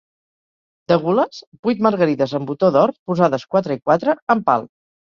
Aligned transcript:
De 0.91 0.97
gules, 1.03 1.43
vuit 1.69 1.85
margarides 1.89 2.35
amb 2.41 2.51
botó 2.55 2.73
d'or 2.79 2.97
posades 3.13 3.49
quatre 3.55 3.81
i 3.81 3.87
quatre, 3.89 4.21
en 4.39 4.47
pal. 4.53 4.71